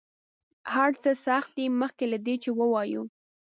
هر 0.73 0.91
څه 1.03 1.11
سخت 1.25 1.49
دي 1.57 1.65
مخکې 1.81 2.05
له 2.11 2.17
دې 2.25 2.35
چې 2.43 2.49
ووایو. 2.59 3.03